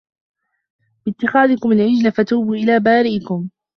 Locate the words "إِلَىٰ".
2.55-2.79